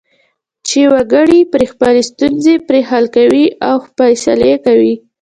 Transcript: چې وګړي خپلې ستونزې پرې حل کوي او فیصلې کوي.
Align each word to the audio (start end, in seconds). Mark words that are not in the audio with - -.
چې 0.67 0.79
وګړي 0.93 1.39
خپلې 1.71 2.01
ستونزې 2.09 2.55
پرې 2.67 2.79
حل 2.89 3.05
کوي 3.15 3.45
او 3.67 3.75
فیصلې 3.97 4.53
کوي. 4.65 4.93